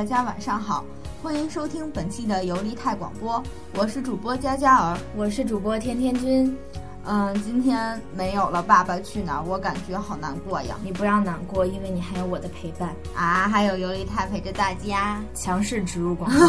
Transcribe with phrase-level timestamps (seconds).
[0.00, 0.82] 大家晚上好，
[1.22, 3.42] 欢迎收听本期的游离泰广播，
[3.74, 6.56] 我是主播佳佳儿，我是主播天天君。
[7.04, 10.74] 嗯，今天没有了《爸爸去哪儿》，我感觉好难过呀。
[10.82, 15.20] 你不要难过，因为你还有我的陪伴啊，还有游离泰陪着大家。
[15.34, 16.46] 强势植入广告。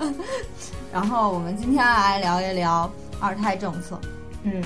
[0.90, 4.00] 然后我们今天来聊一聊二胎政策。
[4.44, 4.64] 嗯。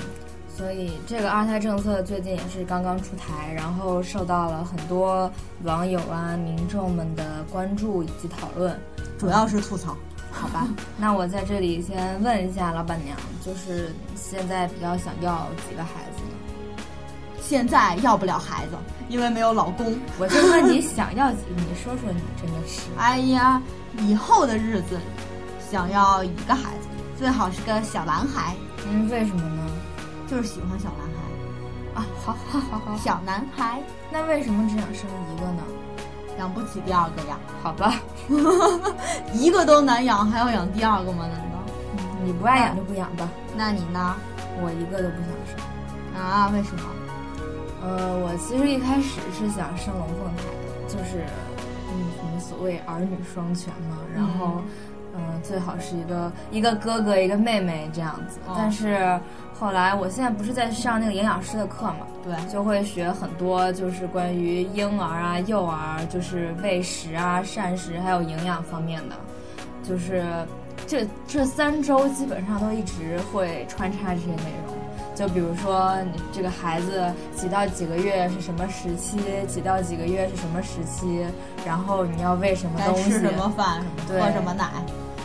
[0.55, 5.29] 所以这个二胎政策最近也是刚刚出台，然后受到了很多
[5.63, 8.79] 网友啊、民众们的关注以及讨论，
[9.17, 9.97] 主要是吐槽。
[10.31, 10.67] 好吧，
[10.97, 16.83] 那我在这里先问一下老板娘，就是现在比较想要几个孩子呢？
[17.41, 18.75] 现在要不了孩子，
[19.09, 19.95] 因为没有老公。
[20.17, 21.55] 我就问你想要几个？
[21.61, 22.81] 你说说，你真的是。
[22.97, 23.61] 哎呀，
[23.99, 24.99] 以后的日子
[25.69, 26.87] 想要一个孩子，
[27.17, 28.55] 最好是个小男孩。
[28.87, 29.69] 嗯，为什么呢？
[30.27, 33.81] 就是喜欢小男孩啊，好好好好，小男孩。
[34.11, 35.63] 那为什么只想生一个呢？
[36.39, 37.37] 养不起第二个呀？
[37.61, 37.93] 好吧，
[39.33, 41.27] 一个都难养，还要养第二个吗？
[41.27, 41.59] 难道？
[42.25, 43.29] 你不爱养就不养吧。
[43.55, 44.15] 那你呢？
[44.61, 46.21] 我一个都不想生。
[46.21, 46.49] 啊？
[46.53, 46.81] 为什么？
[47.83, 51.25] 呃，我其实一开始是想生龙凤胎的，就是
[51.91, 53.97] 嗯，我们所谓儿女双全嘛。
[54.15, 54.63] 然后，嗯，
[55.41, 58.39] 最好是一个一个哥哥一个妹妹这样子。
[58.55, 59.19] 但是。
[59.55, 61.99] 后来，我现在不是在上那个营养师的课嘛？
[62.21, 69.15] 对，就会学很多，就是关于婴儿啊、幼儿，就是喂食啊、膳食还有营养方面的。
[69.81, 70.25] 就是
[70.85, 74.75] 这这三周基本上都一直会穿插这些内容。
[75.15, 81.25] 就比如说，你这个孩子几到几个月是什么时期，几到几个月是什么时期，
[81.65, 84.65] 然后你要喂什么东西，吃什么饭，什么喝什么奶。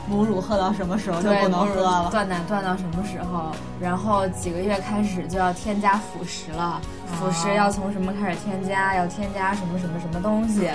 [0.09, 2.09] 母乳喝到什么时候就不能喝了？
[2.11, 3.53] 断奶断到什么时候？
[3.81, 8.95] 然后几个月开始就要添加辅食了，辅食要从什么开始添加？
[8.95, 10.71] 要添加什么什么什么东西？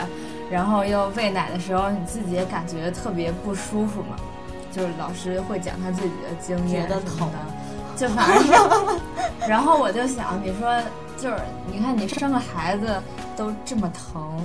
[0.51, 4.15] 然后又喂奶的时候，你自己也感觉特别不舒服嘛？
[4.71, 7.29] 就是老师会讲他自己的经验觉得疼，
[7.95, 8.53] 就反正是。
[9.47, 10.75] 然后我就想，你说
[11.17, 11.35] 就是
[11.71, 13.01] 你看你生个孩子
[13.35, 14.39] 都这么疼，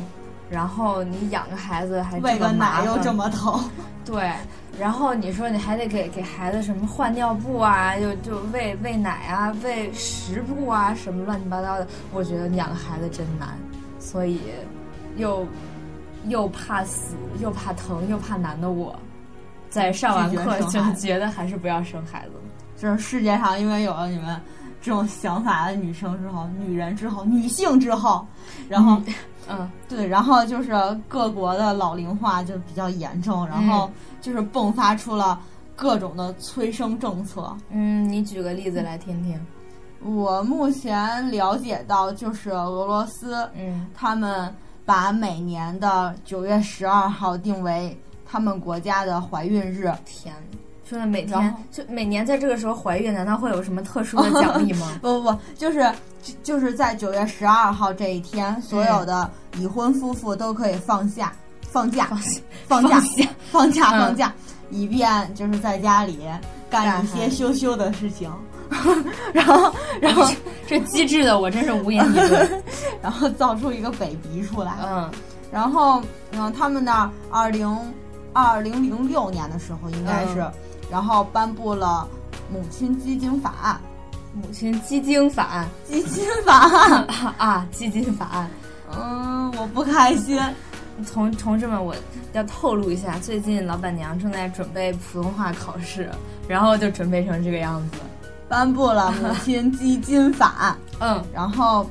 [0.50, 3.68] 然后你养个孩子还喂个奶又这么疼，
[4.04, 4.32] 对。
[4.78, 11.86] 然后你说你还得给给孩子什么换尿布啊，就就喂喂奶啊，喂食布啊，什么乱七八糟的。
[12.12, 13.58] 我觉得养个孩子真难，
[13.98, 14.40] 所以
[15.16, 15.46] 又
[16.26, 18.96] 又怕死，又怕疼，又怕难的我，
[19.68, 22.32] 在上完课就觉得还是不要生孩子。
[22.76, 24.40] 就是世界上因为有了你们
[24.80, 28.24] 这种想法的女生之后，女人之后，女性之后，
[28.68, 29.02] 然后。
[29.50, 30.74] 嗯，对，然后就是
[31.08, 33.90] 各国的老龄化就比较严重，然后
[34.20, 35.40] 就是迸发出了
[35.76, 37.56] 各种的催生政策。
[37.70, 39.40] 嗯，你举个例子来听听。
[40.02, 49.92] 我目前了解到，就是俄罗斯，嗯，他们把每年的九月十二号定为他们国家的怀孕日。
[50.04, 50.34] 天。
[50.90, 54.98] 就是每天就每年在这个时候怀孕，难道会有什么特殊的奖 励吗？
[55.02, 55.86] 不不不，就是
[56.42, 61.30] 就是在九月十二号这一天，所有的已婚夫妇都可以放下
[61.70, 62.10] 放假
[62.66, 63.00] 放假
[63.50, 64.32] 放假放假，
[64.70, 66.18] 以便就是在家里
[66.70, 68.30] 干一些羞羞的事情。
[69.32, 70.30] 然后然后
[70.66, 72.62] 这机智的我真是无言以对。
[73.00, 74.74] 然后造出一个 baby 出来。
[74.84, 75.10] 嗯，
[75.50, 76.02] 然后
[76.32, 77.66] 嗯，他们那二零
[78.34, 80.46] 二零零六年的时候应该是。
[80.90, 82.06] 然后颁布了
[82.50, 83.80] 母亲基金法案，
[84.34, 87.06] 母亲基金法案，基金法案
[87.38, 88.50] 啊，基金法案。
[88.96, 90.38] 嗯，我不开心。
[91.04, 91.94] 同同志们，我
[92.32, 96.10] 要透露一下，最近老板娘正在准备普通话考试，
[96.46, 97.98] 然后就准备成这个样子。
[98.48, 101.88] 颁布了母亲基金法案，嗯，然后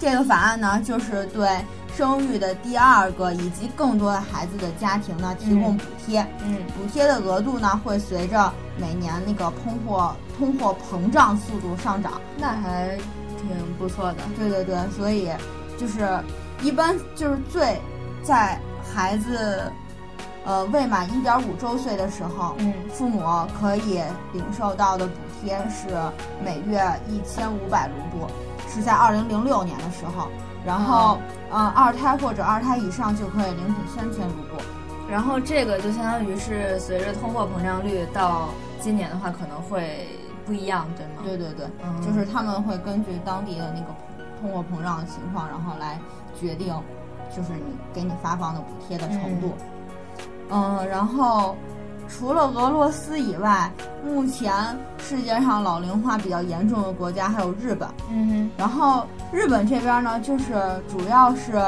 [0.00, 1.48] 这个法案呢，就是对。
[1.96, 6.26] 生育的第二个以及更多的孩子的家庭呢，提供补贴。
[6.44, 12.20] 嗯，补贴的额度呢，会随着每年那个通货通货膨胀速度上涨。
[12.36, 12.98] 那还
[13.38, 14.16] 挺不错的。
[14.36, 15.28] 对对对，所以
[15.78, 16.18] 就是
[16.62, 17.80] 一般就是最
[18.24, 18.58] 在
[18.92, 19.70] 孩子
[20.44, 23.22] 呃未满一点五周岁的时候，嗯，父母
[23.60, 24.00] 可以
[24.32, 25.94] 领受到的补贴是
[26.42, 28.26] 每月一千五百卢布，
[28.68, 30.28] 是在二零零六年的时候。
[30.66, 31.18] 然后，
[31.52, 34.62] 嗯，二胎或者二胎以上就可以领取三千卢布。
[35.10, 38.48] 然后这个就相当于是随着通货膨胀率到
[38.80, 40.08] 今年的话可能会
[40.46, 41.22] 不一样，对吗？
[41.22, 41.66] 对对对，
[42.00, 43.86] 就是他们会根据当地的那个
[44.40, 45.98] 通货膨胀的情况，然后来
[46.40, 46.74] 决定，
[47.34, 49.52] 就是你给你发放的补贴的程度。
[50.50, 51.56] 嗯，然后。
[52.06, 53.68] 除了俄罗斯以外，
[54.04, 54.52] 目前
[54.98, 57.88] 世界上老龄化比较严重的国家还有日本。
[58.10, 58.50] 嗯哼。
[58.58, 60.52] 然后日本这边呢，就是
[60.86, 61.60] 主要是，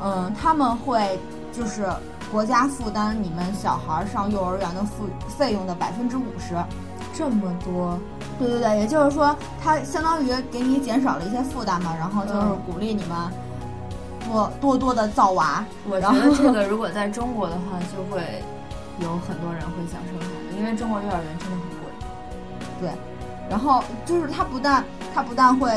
[0.00, 1.18] 嗯，他们会
[1.52, 1.84] 就是
[2.30, 6.54] 国家负担你们小孩上幼儿园的付费用的百分之五十。
[7.12, 7.98] 这么多，
[8.38, 13.16] 对对对，也就是说，它相当于给你减少了一些负担嘛，然后就是嗯鼓励你们
[14.26, 15.64] 多多多的造娃。
[15.88, 18.42] 我觉得这个如果在中国的话， 就会
[19.00, 21.86] 有很多人会想生孩子，因为中国幼儿园真的很贵。
[22.80, 22.90] 对，
[23.48, 24.84] 然后就是它不但
[25.14, 25.68] 它不但会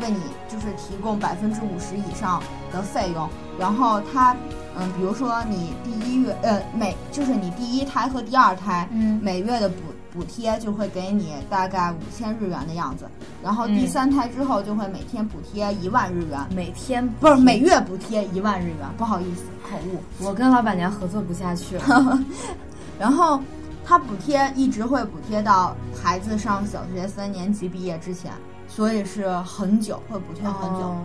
[0.00, 2.42] 为你就是提供百分之五十以上
[2.72, 4.34] 的费用，然后它
[4.78, 9.76] 嗯，比如说你第一月呃每就是你第一胎和第二胎，嗯每月的补
[10.16, 13.04] 补贴就会给你大概五千日元的样子，
[13.42, 20.00] 然后第嗯三胎之后就会每天补贴一万日元，每天不是每月补贴一万日元，不好意思口误。
[20.24, 22.18] 我跟老板娘合作不下去了。
[22.98, 23.38] 然后
[23.84, 28.32] 它补贴一直会补贴到孩子上小学三年级毕业之前，
[28.66, 30.80] 所以是很久，会补贴很久。
[30.80, 30.96] 哦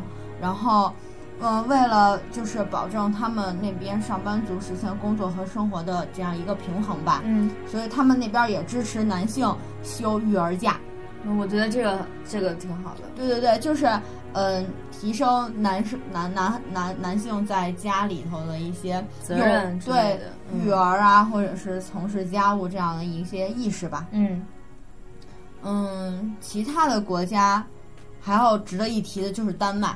[0.41, 0.91] 然后，
[1.41, 9.51] 呃，为了就是保证他们那边上班族实现工作和生活的这样一个平衡吧，嗯，所以他们那边也支持男性
[9.83, 10.77] 休育儿假。
[11.39, 13.01] 我觉得这个这个挺好的。
[13.15, 13.87] 对对对，就是
[14.33, 20.19] 嗯、提升男生男男男男性在家里头的一些责任对
[20.63, 24.07] 育儿啊，或者是从事家务这样的一些意识吧。
[24.11, 24.45] 嗯
[25.63, 27.63] 嗯，其他的国家
[28.19, 29.95] 还有值得一提的就是丹麦。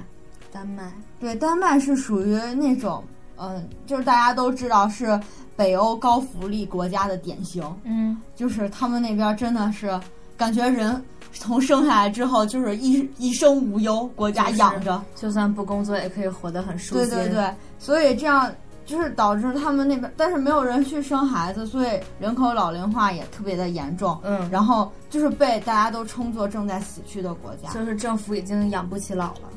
[0.56, 3.04] 丹麦，对，丹麦是属于那种，
[3.36, 5.20] 嗯，就是大家都知道是
[5.58, 10.00] 北欧高福利国家的典型，嗯，就是他们那边真的是
[10.38, 11.04] 感觉人
[11.34, 15.04] 从生下来之后就是一一生无忧，国家就是养着。
[15.14, 17.10] 就算不工作也可以活得很舒心。
[17.10, 18.50] 对对对，所以这样
[18.86, 24.18] 就是导致他们那边，但是没有人去生孩子，所以人口老龄化也特别的严重。
[24.24, 27.70] 嗯，然后就是被大家都称作正在死去的国家。
[27.74, 29.50] 就是政府已经养不起老了。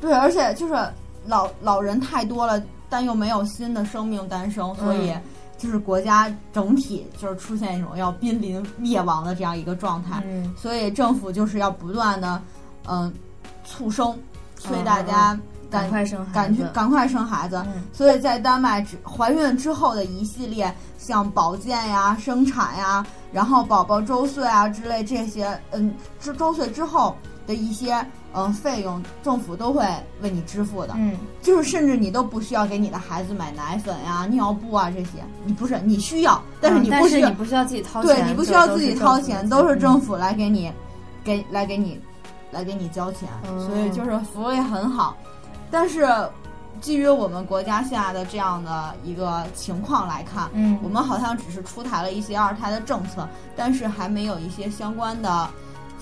[0.00, 0.74] 对，而且就是
[1.26, 5.22] 老老人太多了，但又没有新的生命诞生，所以嗯
[5.58, 10.22] 就是国家整体就是出现一种要濒临灭亡的这样一个状态。
[10.24, 12.40] 嗯，所以政府就是要不断的，
[12.86, 13.12] 嗯、
[13.64, 14.16] 促生，
[14.56, 15.36] 催嗯大家
[15.68, 16.32] 赶、赶快生孩子。
[16.32, 17.60] 赶去赶快生孩子。
[17.74, 27.16] 嗯所以在丹麦，只怀孕之后的一系列像保健呀、生产呀，然后宝宝周岁啊之类这些，嗯，周周岁之后
[27.48, 29.84] 的一些嗯费用，政府都会
[30.20, 30.94] 为你支付的。
[30.96, 40.72] 嗯，就是甚至你都不需要给你的孩子买奶粉呀、尿布啊这些，你不是你需要，但是嗯你不需要，但是你不需要自己掏钱，对你不需要自己掏钱，都是政府府来给你，
[41.24, 42.00] 给来给你，
[42.50, 45.16] 来给你交钱，嗯所以就是福利很好。
[45.70, 46.06] 但是
[46.80, 55.48] 基于我们国家现在的这样的一个情况来看，嗯，我们好像只是出台了一些二胎的政策，但是还没有一些相关的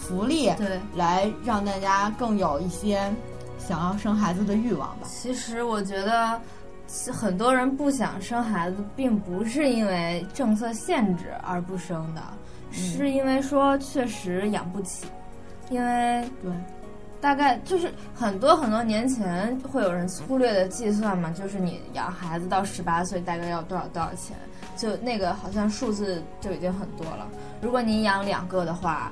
[0.06, 0.81] 福利对。
[0.94, 3.12] 来让大家更有一些
[3.58, 5.06] 想要生孩子的欲望吧。
[5.06, 6.41] 其实我觉得，
[6.87, 12.23] 其很多人不想生孩子，并不是因为政策限制而不生的，
[12.70, 15.06] 是因为说确实养不起，
[15.69, 16.52] 因为对，
[17.20, 24.37] 大概就是很多很多年前会有人粗略的计算嘛，就是你养孩子到十八岁大概要多少多少钱，
[24.76, 27.26] 就那个好像数字就已经很多了。
[27.61, 29.11] 如果你养两个的话，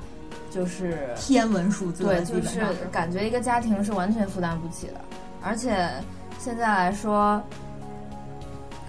[0.55, 4.93] 就是天文数字对，就是感觉一个家庭是完全负担不起的，
[5.43, 5.89] 而且
[6.39, 7.43] 现在来说，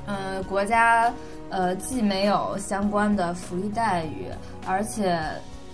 [0.06, 1.12] 嗯、国家
[1.50, 4.28] 呃既没有相关的福利待遇，
[4.64, 5.20] 而且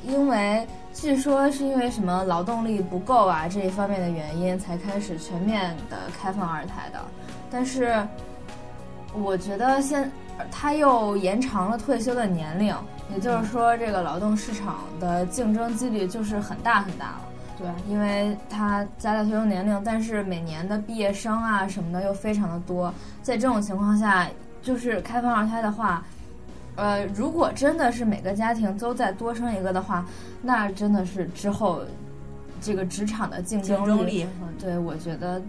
[0.03, 6.99] 因为据说是因为什么劳动力不够啊这一方面的原因，才开始全面的开放二胎的，
[7.51, 8.03] 但是
[9.13, 10.11] 我觉得现
[10.51, 12.75] 他又延长了退休的年龄，
[13.15, 17.21] 也就是说，这个劳动市场的竞争几率就是很大很大了。
[17.59, 22.93] 对，因为他加大退休年龄，但是每年的毕业生啊什么的又非常的多，
[23.23, 24.29] 在这种情况下，
[24.63, 26.03] 就是开放二胎的话，
[26.77, 30.05] 呃，如果真的是每个家庭都再多生一个的话，
[30.41, 31.83] 那真的是之后
[32.61, 34.27] 这个职场的竞竞争争力。
[34.59, 35.41] 对我觉得，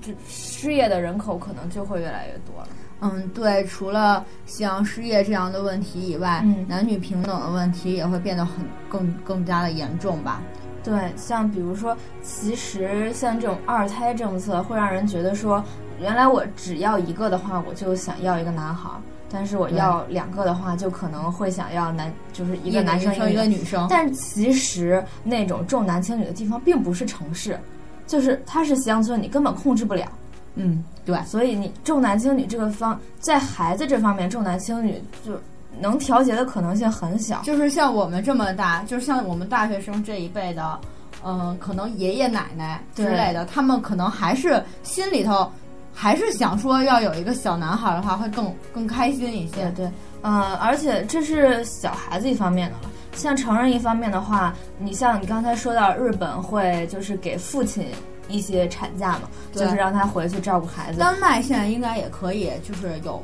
[0.00, 2.68] 这失业的人口可能就会越来越多了。
[3.00, 10.42] 嗯，对，除了像失业这样的问题以外，嗯男女平等的问题也会变得很更更加的严重吧。
[10.82, 15.62] 对，像比如说，其实像这种二胎政策会让人觉得说，
[16.00, 18.96] 原来我只要一个的话，我就想要一个男孩儿；
[19.30, 27.58] 但是我要两个的话，就可能会想要男，就是一一个男生生一个女生，但其实那种重男轻女的地方并不是城市，
[28.06, 30.08] 就是它是乡村，你根本控制不了。
[30.54, 35.32] 嗯，对，所以你重男轻女这个方，在孩子这方面重男轻女就
[35.80, 37.40] 能调节的可能性很小。
[37.44, 40.78] 就是像我们这么大，就是像我们大学生这一辈的，
[41.24, 45.50] 嗯、可能爷爷奶奶之类的，他们可能还是心里头
[45.94, 49.62] 还是想说要有一个小男孩的话，会更更开心一些。
[49.74, 49.90] 对对，
[50.24, 52.90] 嗯，而且这是小孩子一方面的了。
[53.14, 57.86] 像成人一方面的话，你像你刚才说到日本会就是给父亲
[58.28, 60.98] 一些产假嘛，就是让他回去照顾孩子。
[60.98, 63.22] 丹麦现在应该也可以，就是有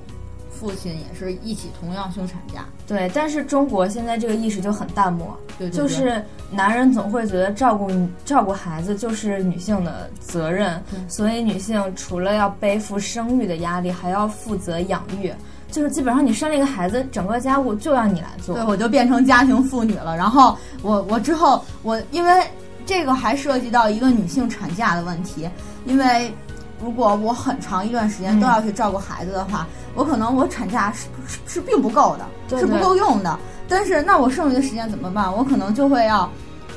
[0.51, 2.65] 父亲也是一起同样休产假。
[2.87, 7.91] 对，但是中国现在这个意识就很淡漠，对，就是男人总会觉得照顾
[8.25, 15.33] 照顾孩子就是女性的责任，所以女性除了要背负生育的压力，还要负责养育。
[15.71, 18.55] 就是基本上你生了一个孩子，整个家务就要你来做。
[18.55, 20.17] 对，我就变成家庭妇女了。
[20.17, 22.45] 然后我我之后我因为
[22.87, 25.49] 这个还涉及到一个女性产假的问题，
[25.87, 26.35] 因为
[26.83, 33.39] 如果我很长一段时间都要去照顾孩子的话，我可能我产假是是是并不够的，是不够用的。
[33.69, 35.33] 但是那我剩余的时间怎么办？
[35.33, 36.31] 我可能就会要，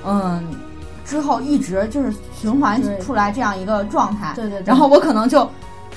[0.05, 0.43] 嗯，
[1.05, 4.33] 之后一直就是循环出来这样一个状态。
[4.35, 4.61] 对对。
[4.65, 5.49] 然后我可能就。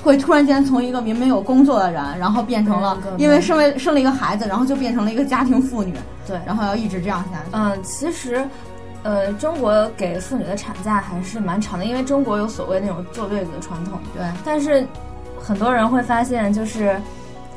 [0.02, 5.93] 会突然间从一个明明有工作的人，然后变成了因为生为生了一个孩子，然后就变成了一个家庭妇女。
[6.26, 7.50] 对，然后要一直这样下去。
[7.52, 8.43] 嗯，其实，
[9.02, 13.99] 呃，中国给妇女的产假还是蛮长的，因为中国有所谓那种坐月子的传统。
[14.14, 14.87] 对，但是
[15.42, 17.00] 很多人会发现，就是，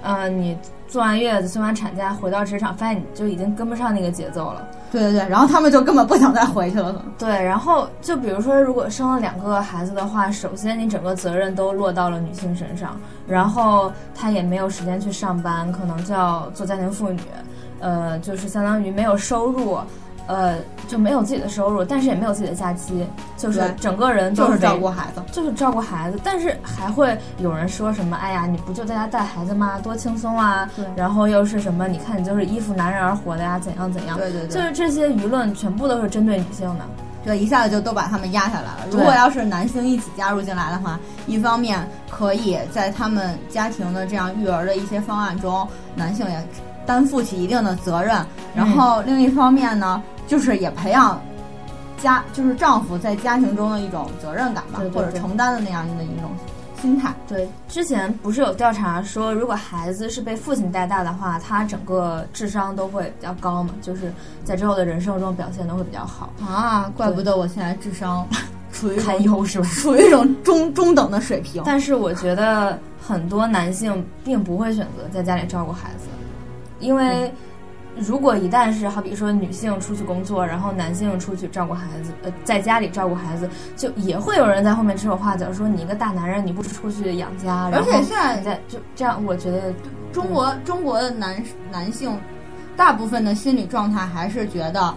[0.01, 0.57] 呃，你
[0.88, 4.65] 坐完月子、休完产假回到职场，发现你就已经跟不上那个节奏了。
[4.89, 7.03] 对对对，然后他们就根本不想再回去了。
[7.17, 12.97] 对，然后就比如说，如果生了两个孩子的话，首先你整个责任都落到了女性身上，
[13.27, 17.19] 然后她也没有时间去上班，可能就要做家庭妇女，
[17.79, 19.79] 呃，就是相当于没有收入。
[20.27, 26.20] 呃，就没有自己的收入，但是也没有自己的假期，就是整个人就是照顾孩子，就是照顾孩子。
[26.24, 28.15] 但是还会有人说什么？
[28.18, 29.77] 哎呀，你不就在家带孩子吗？
[29.84, 30.70] 多轻松啊！
[30.75, 30.86] 对。
[30.96, 31.88] 然后又是什么？
[31.88, 33.60] 你看你就是依附男人而活的呀？
[33.60, 34.18] 怎样怎样？
[34.18, 34.48] 对对对。
[34.48, 36.86] 就是这些舆论全部都是针对女性的，
[37.25, 38.88] 对，一下子就都把他们压下来了。
[38.89, 46.48] 如果要是男性一起加入进来的话，一方面可以在他们家庭的这样育儿的一些方案中，男性也
[46.86, 48.25] 担负起一定的责任。
[48.56, 50.01] 然后另一方面呢？
[50.27, 51.22] 就是也培养
[52.01, 56.32] 家，就是丈夫在家庭中的一种责任感吧，或者承担的那样的一种
[56.82, 57.13] 心态。
[57.27, 64.12] 对，之前不是有调查说，如果孩子是被父亲带大的话，他整个智商都会比较高嘛，就是
[64.44, 66.92] 在之后的人生中表现都会比较好啊。
[66.98, 68.27] 怪不得我现在智商
[68.74, 69.68] 处于堪忧是吧？
[69.70, 71.63] 处于一种中中等的水平。
[71.65, 76.08] 但是我觉得很多男性并不会选择在家里照顾孩子，
[76.80, 77.34] 因为。
[77.95, 89.73] 如果一旦是好比说女性出去工作，然后男性出去照顾孩子，呃，在家里照顾孩子，就也会有人在后面指手画脚，说你一个大男人，你不出去养家，而且现在在就这样，我觉得
[90.12, 92.19] 中国中国的男男性，
[92.75, 94.93] 大部分的心理状态还是觉得。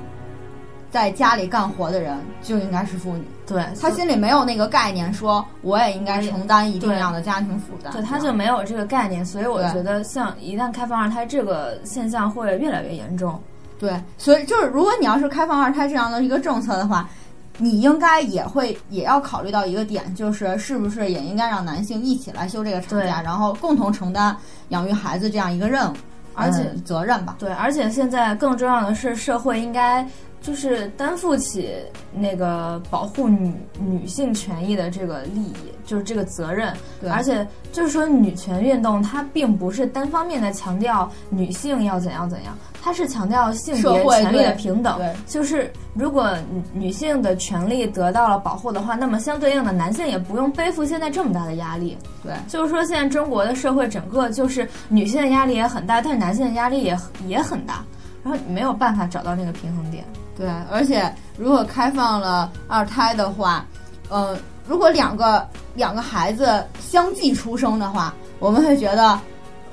[0.88, 13.40] 在家里干活的人就应该是妇女，对他心里没有那个概念，说我也应该承担一定量的家庭负担，对他就没有这个概念，所以我觉得像一旦开放二胎，这个现象会越来越严重。
[13.78, 17.08] 对，所以就是如果你要是开放二胎这样的一个政策的话，
[17.58, 24.36] 你应该也会也要考虑到一个点，就是是不是也应该让男性一起来休这个产假，然后共同承担
[24.70, 25.94] 养育孩子这样一个任务，
[26.34, 27.36] 而且责任吧。
[27.38, 30.04] 对，而且现在更重要的是社会应该。
[30.46, 31.74] 就是担负起
[32.14, 36.72] 那个保护女女性权益的这个利益，就是这个责任。
[37.00, 44.96] 对，而且就是说，女权运动它并不是单方面的强调女性要怎样怎样，它是强调性别权利的平等。
[44.98, 46.32] 对，就是如果
[46.72, 51.98] 女性的权利得到了保护的话，那么相对应的男性也不用背负现在这么大的压力。
[52.22, 57.84] 对，就是说现在中国的社会整个就是女性的压力也很大，但是男性的压力也也很大，
[58.22, 60.04] 然后没有办法找到那个平衡点。
[60.36, 63.64] 对，而且如果开放了二胎的话，
[64.10, 64.36] 呃，
[64.68, 69.18] 如果两个两个孩子相继出生的话，我们会觉得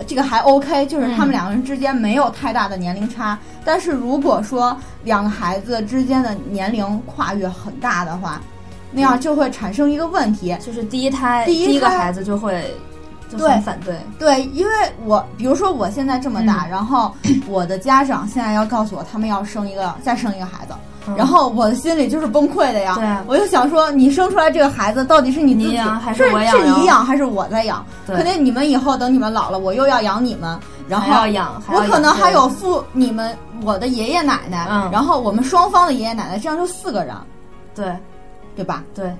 [0.07, 3.37] 这个还 OK，就是他们两个人之间没有太大的年龄差。
[3.65, 8.41] 但是如果说两个孩子之间的年龄跨越很大的话，
[8.91, 12.73] 那样就会产生一个问题，就是第一胎第一个孩子就会。
[13.37, 13.95] 对，反对。
[14.19, 14.73] 对，因为
[15.05, 17.13] 我比如说我现在这么大，然后
[17.47, 20.73] 我的家长现在要告诉我他们要生一个再生一个孩子，
[21.15, 22.95] 然后我的心里就是崩溃的呀。
[22.95, 26.57] 对，我就想说，你生出来这个孩子到底是你自己还是我养？
[26.57, 27.85] 是你养还是我在养？
[28.07, 37.15] 肯定你们以后等你们老了，我又要养你们，然后要养，我可能还有父你们我的爷爷奶奶，然后我们双方的爷爷奶奶，这样就四个人，
[37.75, 37.95] 对，
[38.55, 38.83] 对吧？
[38.93, 39.13] 对，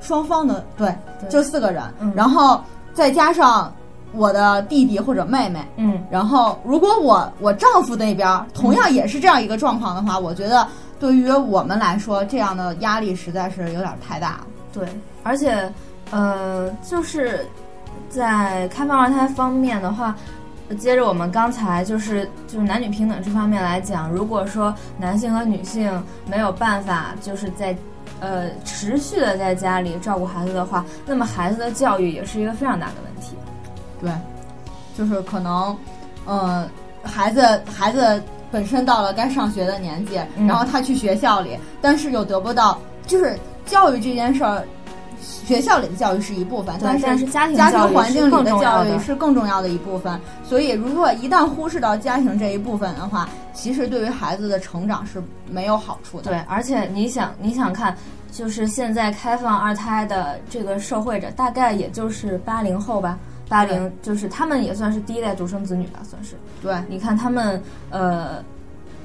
[0.00, 0.94] 双方的对，
[1.28, 1.82] 就四个人，
[2.14, 2.62] 然后
[2.98, 3.72] 再加上。
[4.12, 10.66] 我的弟弟或者妹妹，嗯，然后如果我我丈夫那边同样也是这样一个状况的话，我觉得
[10.98, 14.46] 对于我们来说，这样的压力实在是有点太大了。
[14.72, 14.88] 对，
[15.22, 15.70] 而且，
[16.10, 17.46] 呃，就是
[18.08, 20.16] 在开放二胎方面的话，
[20.78, 27.76] 接着我们刚才就是就是男女平等这方面来讲，如果说男性和女性没有办法就是在
[28.20, 33.36] 呃持续的在家里照顾孩子的话，那么孩子的教育也是一个非常大的问题。
[34.00, 34.10] 对，
[34.96, 35.76] 就是可能，
[36.24, 36.68] 呃，
[37.02, 44.64] 孩子孩子本身到了该上学的年纪，然后他去学校里，但是又得不到，就是教育这件事儿。
[45.20, 50.20] 学校里的教育是一部分，但是家庭家庭环境里的教育是更重要的一部分。
[50.44, 56.30] 所以，如果一旦忽视到家庭这一部分的话，其实对于孩子的成长是没有好处的。
[56.30, 57.96] 对，而且你想，你想看，
[58.30, 63.18] 就是现在开放二胎的这个社会者，大概也就是八零后吧。
[63.48, 66.36] 八零就是他们也算是第一代独生子女吧，算是。
[66.62, 68.44] 对，你看他们，呃，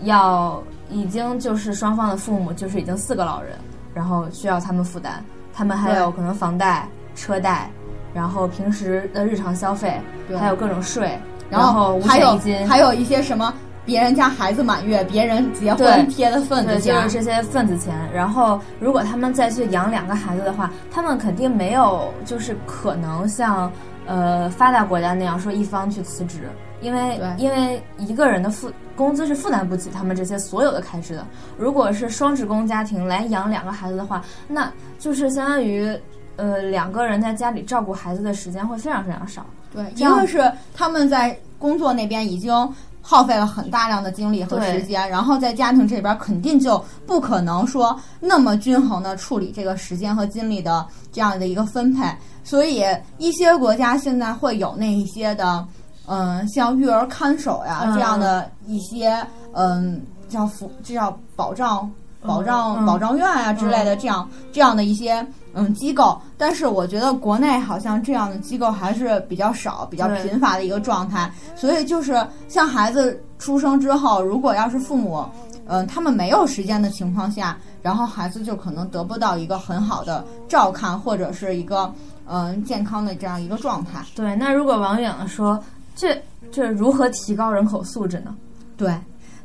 [0.02, 3.54] 要已经就是双方的父母就是已经四个老人，
[3.94, 5.24] 然后需要他们负担。
[5.54, 7.70] 他们还有可能房贷、车贷，
[8.14, 10.02] 然后平时的日常消费，
[10.40, 11.18] 还有各种税，
[11.50, 13.54] 然后还有金，还有一些什么
[13.86, 17.94] 别人家孩子满月、别人结婚贴的份子钱，就是这些份子钱。
[18.14, 23.72] 然后如果他们再去养两个孩子的话，他们肯定没有就是可能像
[24.06, 26.50] 呃发达国家那样说一方去辞职。
[26.84, 31.26] 因为因为一个人的负工资是负担不起他们这些所有的开支的。
[31.58, 35.98] 如果是双职工家庭来养两个孩子的话，那就是相当于
[36.36, 39.46] 呃两个人在家里照顾孩子的时间会非常非常少。
[39.74, 42.54] 对，一个是他们在工作那边已经
[43.02, 52.06] 耗费了很大量的精力和时间，然后在家庭这边肯定就不可能说那么均衡的处理这个时间和精力的这样的一个分配。
[52.44, 52.84] 所以
[53.18, 55.66] 一些国家现在会有那一些的。
[56.08, 61.90] 嗯，像育儿看守呀这样的一些，嗯，叫服，这叫保障、
[62.22, 66.20] 保障、保障院啊之类的，这样这样的一些嗯机构。
[66.38, 71.32] 但是我觉得国内好像这样的机构还是比较少、比较贫乏的一个状态。
[71.56, 75.26] 所以就是像孩子出生之后，如果要是父母
[75.68, 81.90] 嗯他们没有时间的情况下，然后孩子就可能得不到一个很好的照看或者是一个
[82.26, 84.04] 嗯健康的这样一个状态。
[84.16, 85.58] 对，那如果王远说。
[85.96, 88.36] 这这如何提高人口素质呢？
[88.76, 88.94] 对，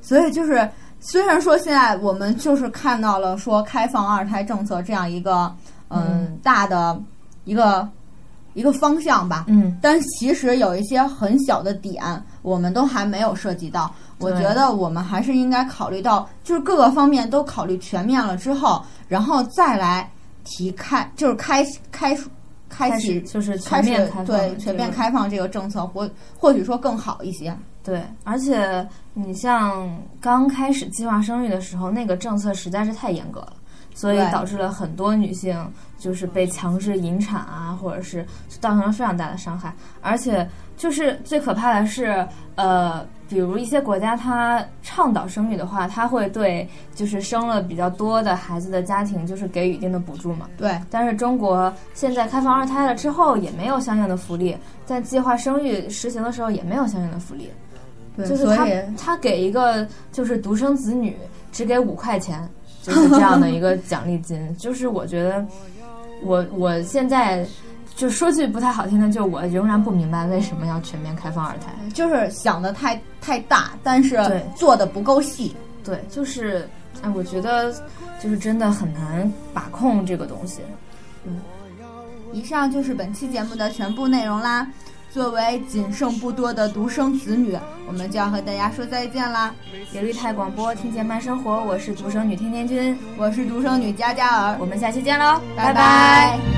[0.00, 0.68] 所以就是
[1.00, 5.54] 虽然说现在我们就是看到了说开放二胎政策这样一个
[5.88, 7.00] 嗯大的
[7.44, 7.88] 一个
[8.54, 12.02] 一个方向吧，嗯，但其实有一些很小的点
[12.42, 13.92] 我们都还没有涉及到。
[14.18, 20.10] 我觉得我们还是应该考虑到，就是各个方面都考虑全面了之后，然后再来
[20.42, 22.18] 提开，就是开开。
[22.68, 27.56] 开启就是全面开放，对全面开放这个政策，或或许说更好一些。
[27.82, 29.88] 对，而且你像
[30.20, 33.54] 刚开始计划生育的时候，那个政策实在是太严格了，
[33.94, 35.56] 所以导致了很多女性
[35.98, 38.26] 就是被强制引产啊，或者是
[38.60, 39.72] 造成了非常大的伤害。
[40.02, 40.46] 而且
[40.78, 43.04] 就是最可怕的是，呃。
[43.30, 50.48] 比如一些国家，它倡导生育的话，它会对就是生了比较多的孩子的家庭，就是给予一定的补助嘛。
[50.56, 50.80] 对。
[50.90, 57.50] 但是中国现在开放二胎了之后，也没有相应的福利，在计划生育实行的时候也没有相应的福利。
[58.16, 58.26] 对。
[58.26, 61.14] 就是他他给一个就是独生子女
[61.52, 62.48] 只给五块钱，
[62.82, 64.56] 就是这样的一个奖励金。
[64.56, 65.44] 就是我觉得，
[66.22, 67.46] 我我现在。
[67.98, 74.16] 就说句不太好听的，就我仍然不明白为什么要全面开放二胎，就是想的太太大，但是
[74.54, 75.56] 做的不够细。
[75.82, 76.68] 对，就是
[77.02, 77.72] 哎，我觉得
[78.22, 80.60] 就是真的很难把控这个东西。
[81.24, 81.40] 嗯，
[82.32, 84.64] 以上就是本期节目的全部内容啦。
[85.10, 87.58] 作为仅剩不多的独生子女，
[87.88, 89.52] 我们就要和大家说再见啦。
[89.92, 96.57] 有绿泰广播，听见慢生活，我是独生女天天君，我是独生女佳佳儿，我们下期见喽，拜拜。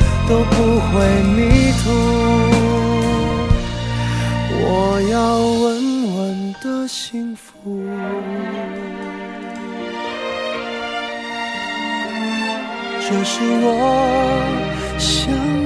[0.31, 0.93] 都不会
[1.35, 1.91] 迷途。
[4.63, 4.65] 我
[5.11, 5.61] 要稳
[6.15, 7.51] 稳的幸福，
[13.01, 13.67] 这是我
[14.97, 15.60] 想。